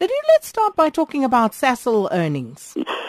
[0.00, 2.76] Let's start by talking about Sasol earnings.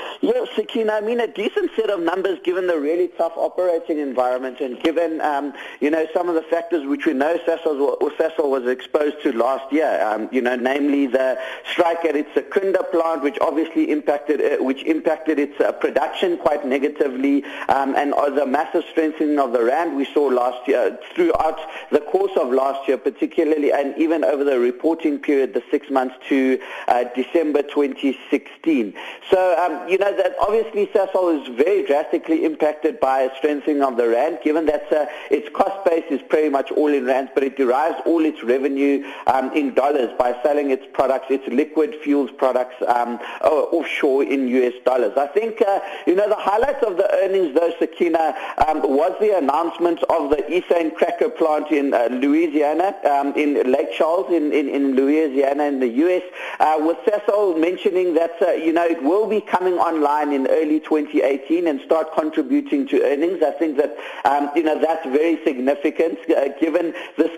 [0.59, 4.77] Sakina, I mean a decent set of numbers given the really tough operating environment and
[4.83, 9.31] given, um, you know, some of the factors which we know Sasol was exposed to
[9.31, 11.39] last year, um, you know, namely the
[11.71, 16.65] strike at its Secunda plant, which obviously impacted, uh, which impacted its uh, production quite
[16.65, 21.57] negatively, um, and uh, the massive strengthening of the rand we saw last year, throughout
[21.91, 26.15] the course of last year, particularly, and even over the reporting period, the six months
[26.27, 28.93] to uh, December 2016.
[29.29, 33.97] So, um, you know, that obviously Sasol is very drastically impacted by a strengthening of
[33.97, 37.43] the rand, given that uh, its cost base is pretty much all in rands, but
[37.43, 42.31] it derives all its revenue um, in dollars by selling its products, its liquid fuels
[42.31, 45.13] products um, offshore in US dollars.
[45.17, 48.35] I think, uh, you know, the highlights of the earnings, though, Sakina,
[48.67, 53.91] um, was the announcement of the ethane cracker plant in uh, Louisiana, um, in Lake
[53.93, 56.23] Charles in, in, in, Louisiana in the U.S.,
[56.59, 60.79] uh, with Sasol mentioning that, uh, you know, it will be coming online in early
[60.79, 63.41] 2018 and start contributing to earnings.
[63.43, 63.95] I think that,
[64.25, 67.28] um, you know, that's very significant uh, given the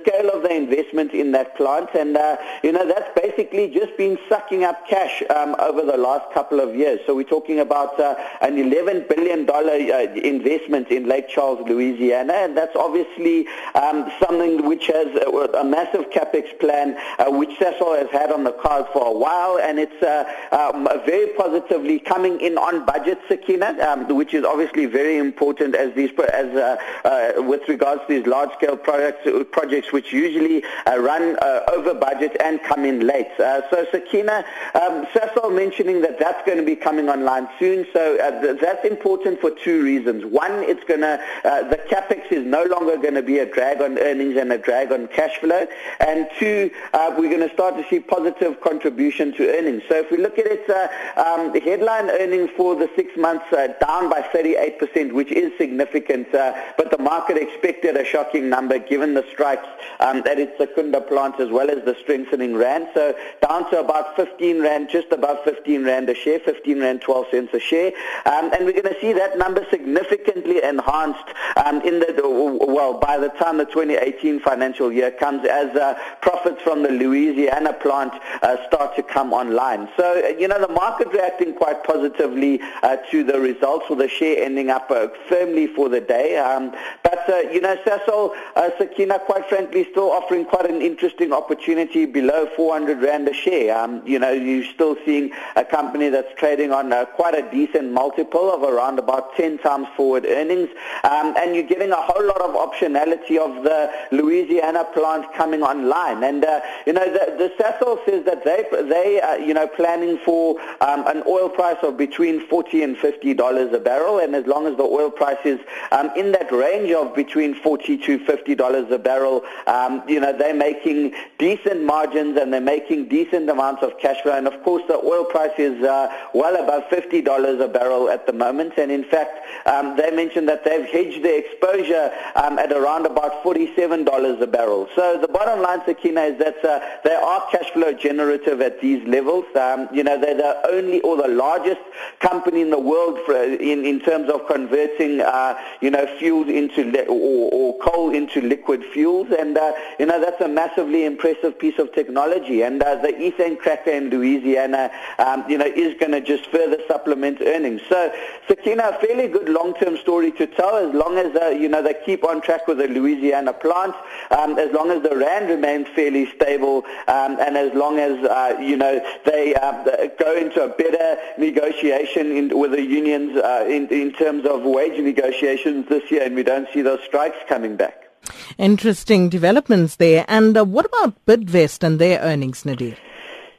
[0.72, 1.90] investment in that plant.
[1.94, 6.32] And, uh, you know, that's basically just been sucking up cash um, over the last
[6.34, 7.00] couple of years.
[7.06, 12.34] So we're talking about uh, an $11 billion uh, investment in Lake Charles, Louisiana.
[12.34, 17.98] And that's obviously um, something which has a, a massive capex plan, uh, which Sasol
[17.98, 19.60] has had on the cards for a while.
[19.60, 24.86] And it's uh, um, very positively coming in on budget, Sakina, um, which is obviously
[24.86, 30.14] very important as these as uh, uh, with regards to these large-scale projects, projects which
[30.14, 33.32] usually uh, run uh, over budget and come in late.
[33.40, 34.44] Uh, so, Sakina,
[34.76, 37.86] um, Sasol mentioning that that's going to be coming online soon.
[37.94, 40.26] So th- that's important for two reasons.
[40.26, 43.98] One, it's going to the capex is no longer going to be a drag on
[44.00, 45.68] earnings and a drag on cash flow.
[46.00, 49.84] And two, we're going to start to see positive contribution to earnings.
[49.90, 50.70] So if we look at it,
[51.18, 56.92] um, the headline earnings for the six months down by 38%, which is significant, but
[56.92, 59.68] the market expected a shocking number given the strikes
[60.00, 60.22] um,
[60.52, 62.88] its Secunda plant as well as the strengthening rand.
[62.94, 67.26] So down to about 15 rand, just above 15 rand a share, 15 rand 12
[67.32, 67.92] cents a share.
[68.26, 71.30] Um, and we're going to see that number significantly enhanced
[71.66, 72.22] um, in the,
[72.68, 77.74] well, by the time the 2018 financial year comes as uh, profits from the Louisiana
[77.74, 79.90] plant uh, start to come online.
[79.98, 84.08] So, uh, you know, the market reacting quite positively uh, to the results, with the
[84.08, 86.38] share ending up uh, firmly for the day.
[86.38, 86.72] Um,
[87.04, 88.36] but, uh, you know, Sasol
[88.78, 93.78] Sakina, quite frankly, still offering quite an interesting opportunity below 400 Rand a share.
[93.78, 97.92] Um, you know, you're still seeing a company that's trading on uh, quite a decent
[97.92, 100.70] multiple of around about 10 times forward earnings.
[101.04, 106.24] Um, and you're getting a whole lot of optionality of the Louisiana plant coming online.
[106.24, 110.18] And, uh, you know, the, the Sasol says that they, they uh, you know, planning
[110.24, 114.36] for um, an oil price of between between 40 and 50 dollars a barrel, and
[114.36, 115.60] as long as the oil price is
[115.92, 120.54] um, in that range of between 40 to 50 dollars a barrel, um, you they're
[120.54, 124.38] making decent margins and they're making decent amounts of cash flow.
[124.38, 128.26] And of course, the oil price is uh, well above 50 dollars a barrel at
[128.28, 128.74] the moment.
[128.78, 133.44] And in fact, um, they mentioned that they've hedged their exposure um, at around about
[133.44, 134.88] 47 dollars a barrel.
[134.96, 139.06] So the bottom line, Sakina, is that uh, they are cash flow generative at these
[139.08, 139.46] levels.
[139.56, 141.82] Um, you know, they're the only or the largest
[142.20, 146.84] company in the world for, in, in terms of converting, uh, you know, fuels into,
[146.84, 149.28] li- or, or coal into liquid fuels.
[149.38, 152.62] And, uh, you know, that's a massively impressive piece of technology.
[152.62, 156.78] And uh, the ethane cracker in Louisiana, um, you know, is going to just further
[156.88, 157.82] supplement earnings.
[157.90, 158.14] So,
[158.48, 161.96] Sakina, a fairly good long-term story to tell as long as, uh, you know, they
[162.06, 163.96] keep on track with the Louisiana plant,
[164.32, 168.58] um, as long as the RAND remains fairly stable, um, and as long as, uh,
[168.60, 173.66] you know, they uh, go into a better negotiation negotiation in, with the unions uh,
[173.68, 177.76] in, in terms of wage negotiations this year, and we don't see those strikes coming
[177.76, 178.11] back.
[178.58, 180.26] Interesting developments there.
[180.28, 182.98] And uh, what about Bidvest and their earnings, Nadir?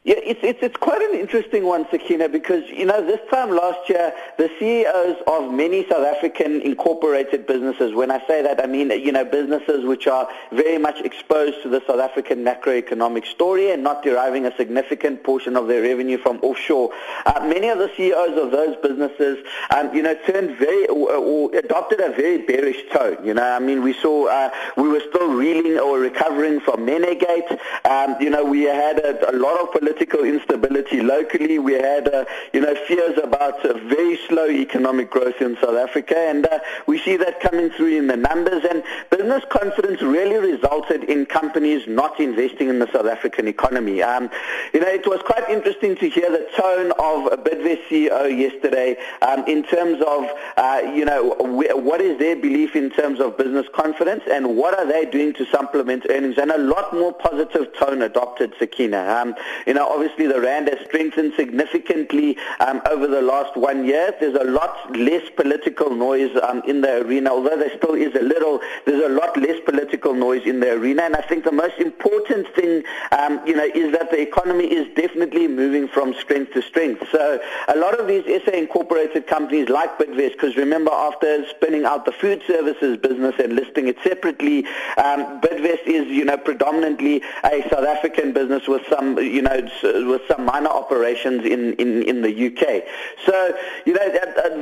[0.05, 3.89] Yeah, it's, it's, it's quite an interesting one, Sakina, because, you know, this time last
[3.89, 8.91] year, the CEOs of many South African incorporated businesses, when I say that, I mean,
[8.91, 13.85] you know, businesses which are very much exposed to the South African macroeconomic story and
[13.85, 16.91] not deriving a significant portion of their revenue from offshore.
[17.25, 19.39] Uh, many of the CEOs of those businesses,
[19.71, 23.25] um, you know, turned very, or, or, adopted a very bearish tone.
[23.25, 27.57] You know, I mean, we saw, uh, we were still reeling or recovering from Nenegate.
[27.85, 31.59] Um, you know, we had a, a lot of political political instability locally.
[31.59, 32.25] We had, uh,
[32.55, 36.99] you know, fears about a very slow economic growth in South Africa, and uh, we
[36.99, 38.65] see that coming through in the numbers.
[38.65, 44.03] And business confidence really resulted in companies not investing in the South African economy.
[44.03, 44.31] Um,
[44.73, 49.45] you know, it was quite interesting to hear the tone of Bidvest CEO yesterday um,
[49.47, 50.25] in terms of,
[50.57, 54.87] uh, you know, what is their belief in terms of business confidence and what are
[54.87, 59.03] they doing to supplement earnings, and a lot more positive tone adopted, Sakina.
[59.03, 59.35] Um,
[59.67, 64.15] you know, obviously the rand has strengthened significantly um, over the last one year.
[64.19, 68.23] There's a lot less political noise um, in the arena, although there still is a
[68.23, 68.61] little.
[68.85, 72.49] There's a lot less political noise in the arena, and I think the most important
[72.55, 72.83] thing,
[73.13, 77.05] um, you know, is that the economy is definitely moving from strength to strength.
[77.11, 82.05] So a lot of these SA incorporated companies like Bidvest, because remember after spinning out
[82.05, 84.67] the food services business and listing it separately,
[84.97, 90.23] um, Bidvest is, you know, predominantly a South African business with some, you know, with
[90.29, 92.85] some minor operations in, in, in the UK.
[93.25, 93.57] So,
[93.87, 94.09] you know,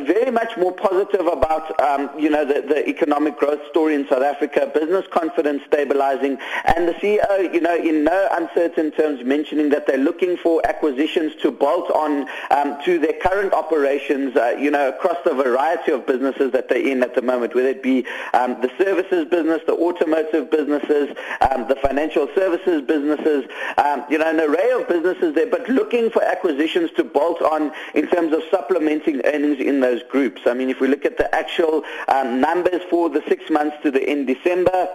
[0.04, 4.22] very much more positive about, um, you know, the, the economic growth story in South
[4.22, 9.86] Africa, business confidence stabilizing, and the CEO, you know, in no uncertain terms mentioning that
[9.86, 14.88] they're looking for acquisitions to bolt on um, to their current operations, uh, you know,
[14.88, 18.60] across the variety of businesses that they're in at the moment, whether it be um,
[18.60, 21.16] the services business, the automotive businesses,
[21.50, 23.44] um, the financial services businesses,
[23.78, 27.72] um, you know, an array of businesses there, but looking for acquisitions to bolt on
[27.94, 30.42] in terms of supplementing earnings in those groups.
[30.46, 33.90] I mean, if we look at the actual um, numbers for the six months to
[33.90, 34.88] the end December,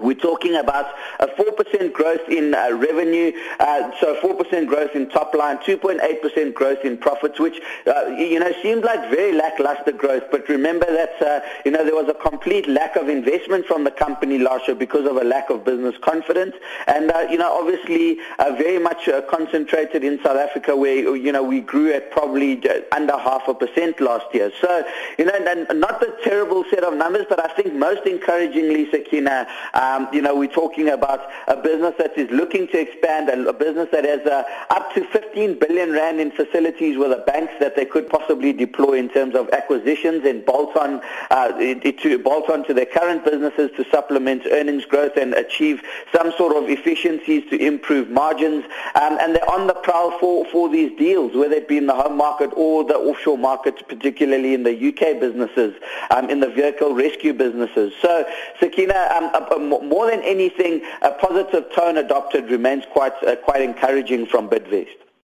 [0.00, 0.86] we're talking about
[1.20, 6.84] a 4% growth in uh, revenue, uh, so 4% growth in top line, 2.8% growth
[6.84, 10.24] in profits, which, uh, you know, seemed like very lackluster growth.
[10.30, 13.90] But remember that, uh, you know, there was a complete lack of investment from the
[13.90, 16.54] company last year because of a lack of business confidence.
[16.86, 21.42] And, uh, you know, obviously uh, very much concentrated in South Africa where, you know,
[21.42, 22.62] we grew at probably
[22.92, 24.50] under half a percent last year.
[24.60, 24.84] So,
[25.18, 25.38] you know,
[25.72, 29.46] not a terrible set of numbers, but I think most encouragingly, Sakina,
[29.90, 33.88] um, you know, we're talking about a business that is looking to expand, a, business
[33.92, 37.84] that has uh, up to 15 billion rand in facilities with the banks that they
[37.84, 41.00] could possibly deploy in terms of acquisitions and bolt on
[41.30, 45.82] uh, to bolt on to their current businesses to supplement earnings growth and achieve
[46.14, 48.64] some sort of efficiencies to improve margins.
[48.94, 51.94] Um, and they're on the prowl for, for these deals, whether it be in the
[51.94, 55.74] home market or the offshore markets, particularly in the UK businesses,
[56.10, 57.92] um, in the vehicle rescue businesses.
[58.00, 58.24] So,
[58.58, 59.30] Sakina, um,
[59.80, 65.09] a more than anything, a positive tone adopted remains quite uh, quite encouraging from Bidvest.